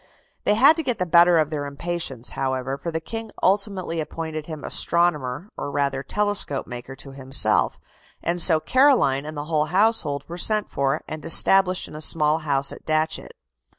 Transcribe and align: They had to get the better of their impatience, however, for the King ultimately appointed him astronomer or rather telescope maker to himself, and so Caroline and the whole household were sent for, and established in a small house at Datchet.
They 0.45 0.55
had 0.55 0.75
to 0.77 0.83
get 0.83 0.97
the 0.97 1.05
better 1.05 1.37
of 1.37 1.51
their 1.51 1.67
impatience, 1.67 2.31
however, 2.31 2.75
for 2.75 2.89
the 2.89 2.99
King 2.99 3.29
ultimately 3.43 3.99
appointed 3.99 4.47
him 4.47 4.63
astronomer 4.63 5.49
or 5.55 5.69
rather 5.69 6.01
telescope 6.01 6.65
maker 6.65 6.95
to 6.95 7.11
himself, 7.11 7.79
and 8.23 8.41
so 8.41 8.59
Caroline 8.59 9.27
and 9.27 9.37
the 9.37 9.45
whole 9.45 9.65
household 9.65 10.23
were 10.27 10.39
sent 10.39 10.71
for, 10.71 11.03
and 11.07 11.23
established 11.23 11.87
in 11.87 11.93
a 11.95 12.01
small 12.01 12.39
house 12.39 12.71
at 12.71 12.83
Datchet. 12.83 13.33